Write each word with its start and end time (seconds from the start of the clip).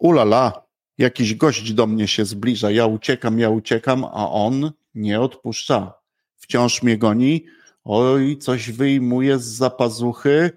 ulala, 0.00 0.66
jakiś 0.98 1.34
gość 1.34 1.72
do 1.72 1.86
mnie 1.86 2.08
się 2.08 2.24
zbliża, 2.24 2.70
ja 2.70 2.86
uciekam, 2.86 3.38
ja 3.38 3.50
uciekam, 3.50 4.04
a 4.04 4.30
on 4.30 4.72
nie 4.94 5.20
odpuszcza. 5.20 5.94
Wciąż 6.36 6.82
mnie 6.82 6.98
goni, 6.98 7.46
oj, 7.84 8.38
coś 8.38 8.70
wyjmuje 8.70 9.38
z 9.38 9.44
zapazuchy, 9.44 10.50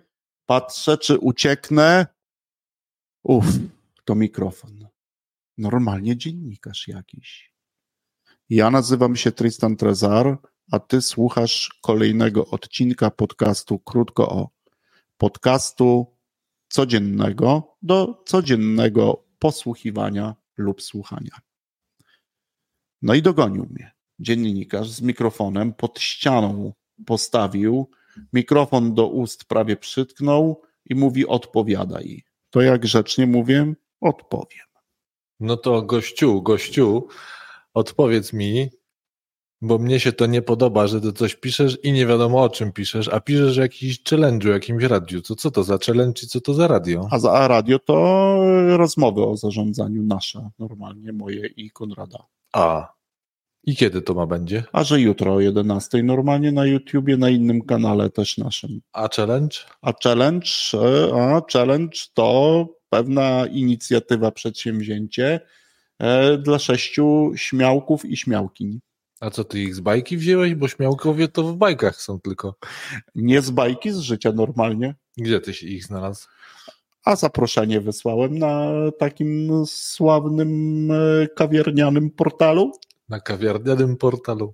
patrzę, 0.46 0.97
czy 0.97 1.18
ucieknę. 1.18 2.07
Uf, 3.23 3.46
to 4.05 4.15
mikrofon. 4.15 4.88
Normalnie 5.57 6.18
dziennikarz 6.18 6.87
jakiś. 6.87 7.54
Ja 8.50 8.71
nazywam 8.71 9.15
się 9.15 9.32
Tristan 9.32 9.75
Trezar, 9.75 10.37
a 10.71 10.79
ty 10.79 11.01
słuchasz 11.01 11.79
kolejnego 11.82 12.47
odcinka 12.47 13.11
podcastu 13.11 13.79
Krótko 13.79 14.29
o. 14.29 14.50
Podcastu 15.18 16.15
codziennego 16.69 17.75
do 17.82 18.24
codziennego 18.25 19.29
posłuchiwania 19.39 20.36
lub 20.57 20.82
słuchania. 20.82 21.39
No 23.02 23.14
i 23.14 23.21
dogonił 23.21 23.66
mnie. 23.70 23.92
Dziennikarz 24.20 24.89
z 24.89 25.02
mikrofonem 25.02 25.74
pod 25.74 26.00
ścianą 26.00 26.74
postawił, 27.06 27.89
mikrofon 28.33 28.94
do 28.94 29.07
ust 29.07 29.46
prawie 29.46 29.78
przytknął 29.78 30.61
i 30.86 30.96
mówi: 30.96 31.28
Odpowiadaj. 31.28 32.23
To 32.50 32.61
jak 32.61 32.81
grzecznie 32.81 33.28
mówię, 33.28 33.73
odpowiem. 34.02 34.66
No 35.39 35.58
to 35.58 35.81
gościu, 35.81 36.42
gościu, 36.42 37.08
odpowiedz 37.73 38.33
mi, 38.33 38.69
bo 39.61 39.77
mnie 39.77 39.99
się 39.99 40.11
to 40.11 40.25
nie 40.25 40.41
podoba, 40.41 40.88
że 40.88 41.02
ty 41.02 41.13
coś 41.13 41.36
piszesz 41.36 41.77
i 41.83 41.91
nie 41.91 42.05
wiadomo 42.05 42.44
o 42.44 42.49
czym 42.49 42.72
piszesz, 42.72 43.08
a 43.08 43.19
piszesz 43.19 43.58
o 43.58 43.61
jakimś 43.61 44.03
challenge'u, 44.03 44.49
jakimś 44.49 44.83
radiu. 44.83 45.22
To 45.22 45.35
co 45.35 45.52
to 45.52 45.63
za 45.63 45.77
challenge 45.77 46.22
i 46.23 46.27
co 46.27 46.41
to 46.41 46.53
za 46.53 46.67
radio? 46.67 47.08
A 47.11 47.19
za 47.19 47.47
radio 47.47 47.80
to 47.80 47.95
rozmowy 48.77 49.23
o 49.23 49.38
zarządzaniu 49.38 50.03
nasze, 50.03 50.49
normalnie 50.59 51.13
moje 51.13 51.47
i 51.47 51.71
Konrada. 51.71 52.19
A. 52.53 52.93
I 53.63 53.75
kiedy 53.75 54.01
to 54.01 54.13
ma 54.13 54.25
będzie? 54.25 54.63
A 54.71 54.83
że 54.83 55.01
jutro 55.01 55.33
o 55.33 55.39
11 55.39 56.03
normalnie 56.03 56.51
na 56.51 56.66
YouTubie, 56.66 57.17
na 57.17 57.29
innym 57.29 57.61
kanale 57.61 58.09
też 58.09 58.38
naszym. 58.38 58.81
A 58.94 59.07
challenge? 59.16 59.57
A 59.81 59.94
challenge, 60.03 60.49
a 61.13 61.41
challenge 61.53 61.97
to 62.13 62.67
pewna 62.89 63.45
inicjatywa, 63.45 64.31
przedsięwzięcie 64.31 65.39
e, 65.99 66.38
dla 66.38 66.59
sześciu 66.59 67.31
śmiałków 67.35 68.05
i 68.05 68.17
śmiałkiń. 68.17 68.79
A 69.20 69.30
co 69.30 69.44
ty 69.44 69.59
ich 69.59 69.75
z 69.75 69.80
bajki 69.80 70.17
wziąłeś? 70.17 70.56
Bo 70.56 70.67
śmiałkowie 70.67 71.28
to 71.28 71.44
w 71.44 71.56
bajkach 71.56 72.02
są 72.02 72.20
tylko. 72.20 72.56
Nie 73.16 73.42
z 73.42 73.50
bajki, 73.50 73.92
z 73.92 73.98
życia 74.00 74.31
normalnie. 74.31 74.95
Gdzie 75.17 75.39
tyś 75.39 75.64
ich 75.64 75.86
znalazł? 75.86 76.28
A 77.06 77.16
zaproszenie 77.16 77.81
wysłałem 77.81 78.38
na 78.38 78.72
takim 79.00 79.64
sławnym 79.66 80.92
e, 80.92 81.28
kawiarnianym 81.28 82.09
portalu. 82.09 82.72
Na 83.09 83.20
kawiarnianym 83.20 83.97
portalu. 83.97 84.53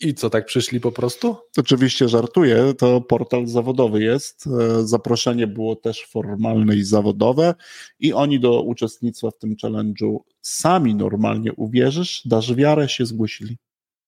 I 0.00 0.14
co, 0.14 0.30
tak 0.30 0.46
przyszli 0.46 0.80
po 0.80 0.92
prostu? 0.92 1.36
Oczywiście 1.56 2.08
żartuję, 2.08 2.74
to 2.78 3.00
portal 3.00 3.46
zawodowy 3.46 4.02
jest. 4.02 4.46
E, 4.46 4.86
zaproszenie 4.86 5.46
było 5.46 5.76
też 5.76 6.06
formalne 6.06 6.76
i 6.76 6.84
zawodowe 6.84 7.54
i 8.00 8.12
oni 8.12 8.40
do 8.40 8.62
uczestnictwa 8.62 9.30
w 9.30 9.38
tym 9.38 9.56
challenge'u 9.56 10.18
sami 10.40 10.94
normalnie 10.94 11.52
uwierzysz, 11.52 12.22
dasz 12.24 12.54
wiarę, 12.54 12.88
się 12.88 13.06
zgłosili. 13.06 13.56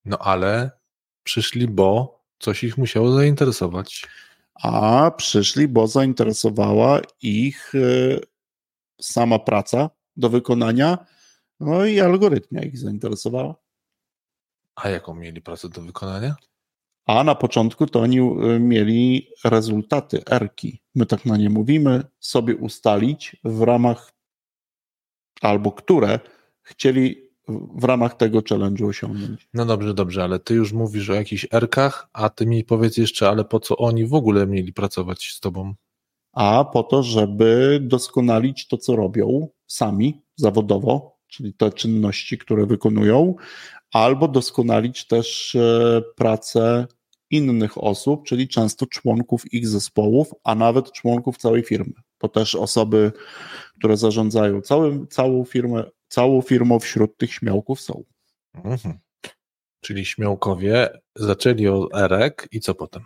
No 0.05 0.19
ale 0.19 0.71
przyszli, 1.23 1.69
bo 1.69 2.21
coś 2.39 2.65
ich 2.65 2.79
musiało 2.79 3.13
zainteresować. 3.13 4.07
A 4.55 5.11
przyszli, 5.17 5.69
bo 5.69 5.87
zainteresowała 5.87 7.01
ich 7.23 7.73
e, 7.75 7.79
sama 9.01 9.39
praca 9.39 9.91
do 10.17 10.29
wykonania, 10.29 11.07
no 11.61 11.85
i 11.85 12.01
algorytmia 12.01 12.63
ich 12.63 12.79
zainteresowała. 12.79 13.55
A 14.75 14.89
jaką 14.89 15.15
mieli 15.15 15.43
pracę 15.43 15.69
do 15.69 15.83
wykonania? 15.83 16.37
A 17.07 17.25
na 17.25 17.35
początku 17.35 17.87
to 17.87 18.01
oni 18.01 18.21
e, 18.21 18.61
mieli 18.61 19.29
rezultaty, 19.45 20.23
erki. 20.31 20.83
My 20.95 21.07
tak 21.07 21.25
na 21.25 21.37
nie 21.37 21.51
mówimy, 21.51 22.05
sobie 22.21 22.57
ustalić 22.57 23.37
w 23.45 23.63
ramach 23.63 24.13
albo 25.41 25.73
które 25.73 26.21
chcieli 26.63 27.32
w 27.75 27.85
ramach 27.85 28.17
tego 28.17 28.39
challenge'u 28.39 28.89
osiągnąć. 28.89 29.49
No 29.55 29.67
dobrze, 29.67 29.95
dobrze, 29.95 30.25
ale 30.25 30.39
ty 30.39 30.55
już 30.55 30.73
mówisz 30.73 31.11
o 31.11 31.15
jakichś 31.15 31.47
erkach, 31.53 32.09
a 32.13 32.29
ty 32.29 32.47
mi 32.47 32.65
powiedz 32.65 32.97
jeszcze, 32.97 33.29
ale 33.29 33.45
po 33.45 33.61
co 33.61 33.77
oni 33.77 34.07
w 34.07 34.15
ogóle 34.15 34.47
mieli 34.47 34.73
pracować 34.73 35.25
z 35.25 35.41
tobą? 35.41 35.75
A 36.33 36.65
po 36.65 36.83
to, 36.83 37.03
żeby 37.03 37.79
doskonalić 37.83 38.69
to, 38.69 38.79
co 38.79 38.97
robią 38.97 39.49
sami 39.67 40.23
zawodowo, 40.37 41.17
czyli 41.27 41.55
te 41.55 41.73
czynności, 41.73 42.39
które 42.39 42.67
wykonują, 42.67 43.35
albo 43.93 44.29
doskonalić 44.29 45.07
też 45.07 45.55
e, 45.55 46.03
pracę 46.17 46.87
innych 47.31 47.85
osób, 47.85 48.25
czyli 48.27 48.49
często 48.49 48.87
członków 48.87 49.53
ich 49.53 49.69
zespołów, 49.69 50.31
a 50.45 50.55
nawet 50.55 50.93
członków 50.93 51.37
całej 51.37 51.63
firmy, 51.63 51.93
bo 52.21 52.29
też 52.29 52.55
osoby, 52.55 53.13
które 53.79 53.97
zarządzają 53.97 54.61
całym, 54.61 55.09
całą 55.09 55.45
firmę, 55.45 55.85
całą 56.13 56.43
firmą 56.43 56.79
wśród 56.79 57.17
tych 57.17 57.33
śmiałków 57.33 57.81
są. 57.81 58.05
Mhm. 58.55 58.99
Czyli 59.81 60.05
śmiałkowie 60.05 60.91
zaczęli 61.17 61.69
od 61.69 61.95
erek 61.95 62.49
i 62.53 62.61
co 62.61 62.75
potem? 62.75 63.03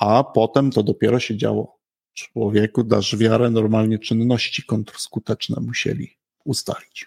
A 0.00 0.24
potem 0.24 0.70
to 0.70 0.82
dopiero 0.82 1.20
się 1.20 1.36
działo. 1.36 1.78
Człowieku 2.14 2.84
dasz 2.84 3.16
wiarę, 3.16 3.50
normalnie 3.50 3.98
czynności 3.98 4.62
kontrskuteczne 4.62 5.60
musieli 5.60 6.10
ustalić. 6.44 7.06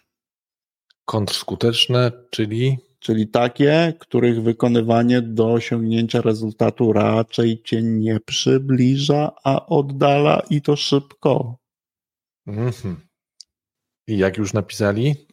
Kontrskuteczne, 1.05 2.11
czyli 2.29 2.77
czyli 2.99 3.27
takie, 3.27 3.93
których 3.99 4.43
wykonywanie 4.43 5.21
do 5.21 5.53
osiągnięcia 5.53 6.21
rezultatu 6.21 6.93
raczej 6.93 7.63
cię 7.63 7.83
nie 7.83 8.19
przybliża, 8.19 9.31
a 9.43 9.65
oddala 9.65 10.41
i 10.49 10.61
to 10.61 10.75
szybko. 10.75 11.57
Mhm. 12.47 13.07
I 14.07 14.17
jak 14.17 14.37
już 14.37 14.53
napisali? 14.53 15.26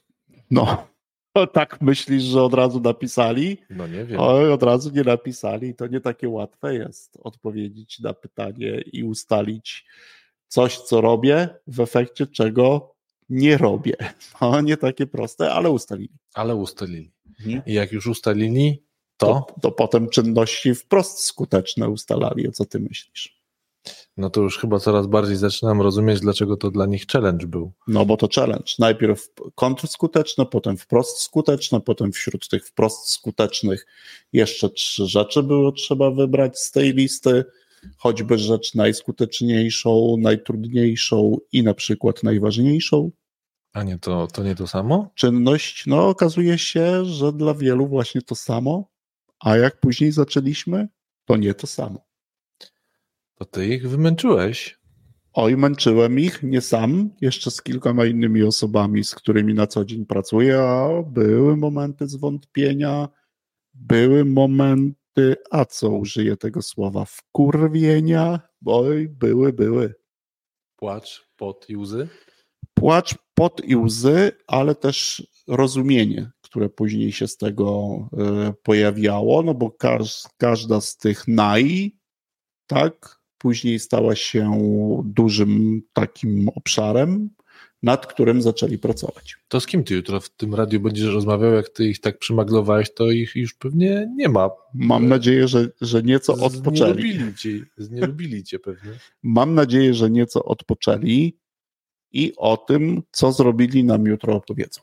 No, 0.55 0.87
tak 1.53 1.81
myślisz, 1.81 2.23
że 2.23 2.43
od 2.43 2.55
razu 2.55 2.81
napisali? 2.81 3.59
No 3.71 3.87
nie 3.87 4.05
wiem. 4.05 4.21
Oj, 4.21 4.53
od 4.53 4.63
razu 4.63 4.91
nie 4.95 5.03
napisali. 5.03 5.75
To 5.75 5.87
nie 5.87 6.01
takie 6.01 6.29
łatwe 6.29 6.75
jest 6.75 7.19
odpowiedzieć 7.23 8.01
na 8.01 8.15
pytanie 8.15 8.81
i 8.93 9.05
ustalić 9.05 9.85
coś, 10.49 10.79
co 10.79 11.01
robię, 11.01 11.49
w 11.67 11.81
efekcie 11.81 12.27
czego 12.27 12.95
nie 13.29 13.59
robię. 13.59 13.97
No, 14.41 14.61
nie 14.61 14.77
takie 14.77 15.07
proste, 15.07 15.53
ale 15.53 15.71
ustalili. 15.71 16.19
Ale 16.35 16.55
ustalili. 16.55 17.13
Mhm. 17.41 17.63
I 17.67 17.73
jak 17.73 17.93
już 17.93 18.07
ustalili, 18.07 18.85
to? 19.17 19.27
to? 19.27 19.61
To 19.61 19.73
potem 19.73 20.09
czynności 20.09 20.75
wprost 20.75 21.19
skuteczne 21.19 21.89
ustalali. 21.89 22.49
O 22.49 22.53
co 22.53 22.65
ty 22.65 22.81
myślisz? 22.81 23.44
No 24.17 24.31
to 24.31 24.41
już 24.41 24.59
chyba 24.59 24.79
coraz 24.79 25.07
bardziej 25.07 25.37
zaczynam 25.37 25.81
rozumieć, 25.81 26.21
dlaczego 26.21 26.57
to 26.57 26.71
dla 26.71 26.87
nich 26.87 27.07
challenge 27.07 27.47
był. 27.47 27.73
No 27.89 28.07
bo 28.07 28.17
to 28.17 28.29
challenge. 28.35 28.73
Najpierw 28.79 29.29
kontrskuteczne, 29.55 30.47
potem 30.47 30.77
wprost 30.77 31.19
skuteczne, 31.19 31.81
potem 31.81 32.13
wśród 32.13 32.49
tych 32.49 32.67
wprost 32.67 33.09
skutecznych 33.09 33.87
jeszcze 34.33 34.71
trzy 34.71 35.07
rzeczy 35.07 35.43
było 35.43 35.73
trzeba 35.73 36.11
wybrać 36.11 36.59
z 36.59 36.71
tej 36.71 36.93
listy. 36.93 37.45
Choćby 37.99 38.39
rzecz 38.39 38.75
najskuteczniejszą, 38.75 40.17
najtrudniejszą 40.19 41.37
i 41.53 41.63
na 41.63 41.75
przykład 41.75 42.23
najważniejszą. 42.23 43.11
A 43.73 43.83
nie, 43.83 43.99
to, 43.99 44.27
to 44.27 44.43
nie 44.43 44.55
to 44.55 44.67
samo? 44.67 45.11
Czynność, 45.15 45.87
no 45.87 46.09
okazuje 46.09 46.59
się, 46.59 47.05
że 47.05 47.33
dla 47.33 47.55
wielu 47.55 47.87
właśnie 47.87 48.23
to 48.23 48.35
samo, 48.35 48.91
a 49.41 49.57
jak 49.57 49.81
później 49.81 50.13
zaczęliśmy, 50.13 50.89
to 51.25 51.37
nie 51.37 51.55
to 51.55 51.67
samo. 51.67 52.04
To 53.35 53.45
ty 53.45 53.67
ich 53.67 53.89
wymęczyłeś. 53.89 54.79
Oj, 55.33 55.57
męczyłem 55.57 56.19
ich, 56.19 56.43
nie 56.43 56.61
sam, 56.61 57.11
jeszcze 57.21 57.51
z 57.51 57.63
kilkoma 57.63 58.05
innymi 58.07 58.43
osobami, 58.43 59.05
z 59.05 59.15
którymi 59.15 59.55
na 59.55 59.67
co 59.67 59.85
dzień 59.85 60.07
pracuję, 60.07 60.61
a 60.61 61.03
były 61.03 61.57
momenty 61.57 62.09
zwątpienia, 62.09 63.09
były 63.75 64.25
momenty, 64.25 65.37
a 65.51 65.65
co 65.65 65.91
użyję 65.91 66.37
tego 66.37 66.63
słowa, 66.63 67.05
wkurwienia, 67.05 68.41
oj, 68.67 69.09
były, 69.09 69.53
były. 69.53 69.95
Płacz, 70.77 71.29
pot 71.37 71.67
i 71.69 71.77
łzy? 71.77 72.09
Płacz, 72.75 73.15
pot 73.35 73.65
i 73.65 73.77
łzy, 73.77 74.33
ale 74.47 74.75
też 74.75 75.27
rozumienie, 75.49 76.31
które 76.41 76.69
później 76.69 77.13
się 77.13 77.29
z 77.29 77.37
tego 77.37 77.97
e, 78.19 78.53
pojawiało, 78.63 79.43
no 79.43 79.55
bo 79.55 79.71
każ, 79.71 80.23
każda 80.37 80.81
z 80.81 80.97
tych 80.97 81.29
naj, 81.29 81.97
tak, 82.67 83.24
później 83.45 83.79
stała 83.79 84.15
się 84.17 84.53
dużym 85.05 85.83
takim 85.93 86.49
obszarem, 86.49 87.31
nad 87.83 88.07
którym 88.07 88.43
zaczęli 88.43 88.79
pracować. 88.79 89.37
To 89.49 89.61
z 89.61 89.67
kim 89.67 89.85
ty 89.85 89.95
jutro 89.95 90.21
w 90.21 90.31
tym 90.31 90.55
radiu 90.55 90.81
będziesz 90.81 91.15
rozmawiał? 91.15 91.53
Jak 91.53 91.69
ty 91.69 91.89
ich 91.89 92.01
tak 92.01 92.19
przymaglowałeś, 92.19 92.95
to 92.95 93.11
ich 93.11 93.37
już 93.37 93.55
pewnie 93.55 94.13
nie 94.17 94.29
ma. 94.29 94.51
Mam 94.75 95.09
nadzieję, 95.09 95.49
że, 95.49 95.69
że 95.81 96.03
nieco 96.03 96.33
odpoczęli. 96.33 96.93
Znielubili 96.93 97.35
cię, 97.35 97.51
znielubili 97.77 98.45
cię 98.45 98.59
pewnie. 98.59 98.91
Mam 99.23 99.55
nadzieję, 99.55 99.95
że 99.95 100.11
nieco 100.11 100.45
odpoczęli 100.45 101.39
i 102.13 102.33
o 102.37 102.57
tym, 102.57 103.03
co 103.11 103.33
zrobili 103.33 103.85
nam 103.85 104.07
jutro 104.07 104.35
opowiedzą. 104.35 104.81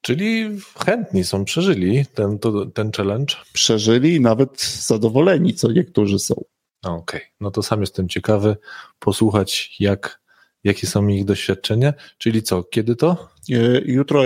Czyli 0.00 0.58
chętni 0.86 1.24
są, 1.24 1.44
przeżyli 1.44 2.06
ten, 2.14 2.38
to, 2.38 2.66
ten 2.66 2.92
challenge. 2.92 3.34
Przeżyli 3.52 4.14
i 4.14 4.20
nawet 4.20 4.62
zadowoleni, 4.62 5.54
co 5.54 5.72
niektórzy 5.72 6.18
są. 6.18 6.34
Okej, 6.82 7.20
okay. 7.20 7.20
no 7.40 7.50
to 7.50 7.62
sam 7.62 7.80
jestem 7.80 8.08
ciekawy 8.08 8.56
posłuchać, 8.98 9.76
jak, 9.80 10.20
jakie 10.64 10.86
są 10.86 11.08
ich 11.08 11.24
doświadczenia. 11.24 11.94
Czyli 12.18 12.42
co, 12.42 12.64
kiedy 12.64 12.96
to? 12.96 13.28
E, 13.50 13.80
jutro 13.84 14.24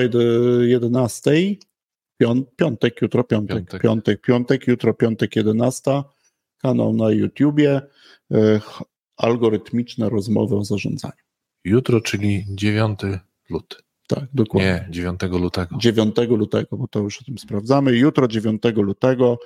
11, 0.61 1.31
piątek, 2.57 3.03
jutro 3.03 3.25
piątek, 3.25 3.57
piątek, 3.57 3.83
piątek, 3.83 4.21
piątek 4.21 4.67
jutro 4.67 4.95
piątek 4.95 5.37
11, 5.37 6.03
kanał 6.59 6.93
na 6.93 7.11
YouTubie, 7.11 7.81
e, 8.33 8.61
algorytmiczne 9.17 10.09
rozmowy 10.09 10.57
o 10.57 10.65
zarządzaniu. 10.65 11.15
Jutro, 11.65 12.01
czyli 12.01 12.45
9 12.49 13.01
luty. 13.51 13.77
Tak, 14.07 14.25
dokładnie. 14.35 14.85
Nie, 14.87 14.93
9 14.93 15.21
lutego. 15.23 15.77
9 15.79 16.17
lutego, 16.29 16.77
bo 16.77 16.89
to 16.89 17.01
już 17.01 17.21
o 17.21 17.25
tym 17.25 17.39
sprawdzamy. 17.39 17.97
Jutro, 17.97 18.29
9 18.29 18.63
lutego, 18.77 19.39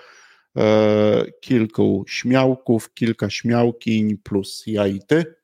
kilku 1.41 2.05
śmiałków, 2.09 2.95
kilka 2.95 3.31
śmiałkiń 3.31 4.17
plus 4.17 4.63
ja 4.67 4.87
i 4.87 5.01
ty. 5.01 5.35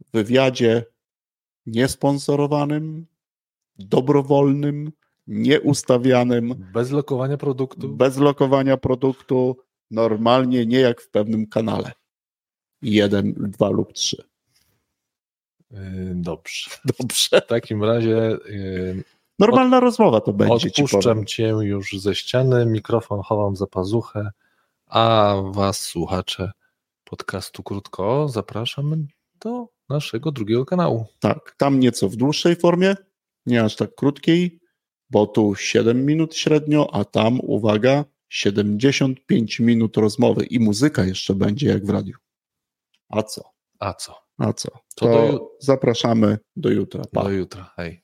W 0.00 0.12
wywiadzie 0.12 0.84
niesponsorowanym, 1.66 3.06
dobrowolnym, 3.78 4.92
nieustawianym. 5.26 6.54
Bez 6.72 6.90
lokowania 6.90 7.36
produktu. 7.36 7.88
Bez 7.88 8.16
lokowania 8.16 8.76
produktu, 8.76 9.56
normalnie, 9.90 10.66
nie 10.66 10.80
jak 10.80 11.00
w 11.00 11.10
pewnym 11.10 11.46
kanale. 11.46 11.92
Jeden, 12.82 13.32
dwa 13.32 13.70
lub 13.70 13.92
trzy. 13.92 14.24
Yy, 15.70 16.14
dobrze. 16.14 16.70
Dobrze. 16.98 17.40
W 17.40 17.46
takim 17.46 17.84
razie. 17.84 18.38
Normalna 19.38 19.76
od, 19.76 19.82
rozmowa 19.82 20.20
to 20.20 20.32
będzie. 20.32 20.68
Odpuszczam 20.68 21.26
ci 21.26 21.36
cię 21.36 21.48
już 21.48 21.92
ze 21.92 22.14
ściany, 22.14 22.66
mikrofon 22.66 23.22
chowam 23.22 23.56
za 23.56 23.66
pazuchę, 23.66 24.30
a 24.86 25.34
was, 25.50 25.80
słuchacze 25.80 26.52
podcastu 27.04 27.62
Krótko, 27.62 28.28
zapraszamy 28.28 28.96
do 29.40 29.66
naszego 29.88 30.32
drugiego 30.32 30.64
kanału. 30.64 31.06
Tak, 31.20 31.54
tam 31.56 31.80
nieco 31.80 32.08
w 32.08 32.16
dłuższej 32.16 32.56
formie, 32.56 32.96
nie 33.46 33.64
aż 33.64 33.76
tak 33.76 33.94
krótkiej, 33.94 34.60
bo 35.10 35.26
tu 35.26 35.54
7 35.54 36.06
minut 36.06 36.36
średnio, 36.36 36.94
a 36.94 37.04
tam, 37.04 37.40
uwaga, 37.42 38.04
75 38.28 39.60
minut 39.60 39.96
rozmowy 39.96 40.44
i 40.44 40.60
muzyka 40.60 41.04
jeszcze 41.04 41.34
będzie 41.34 41.68
jak 41.68 41.86
w 41.86 41.90
radiu. 41.90 42.16
A 43.08 43.22
co? 43.22 43.42
A 43.78 43.94
co? 43.94 44.14
A 44.38 44.52
co? 44.52 44.70
To, 44.70 45.06
to 45.06 45.32
do... 45.32 45.50
zapraszamy 45.60 46.38
do 46.56 46.70
jutra. 46.70 47.04
Pa. 47.12 47.22
Do 47.22 47.30
jutra. 47.30 47.70
Hej. 47.76 48.02